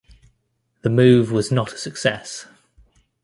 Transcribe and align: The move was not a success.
The 0.81 0.89
move 0.89 1.31
was 1.31 1.51
not 1.51 1.73
a 1.73 1.77
success. 1.77 2.47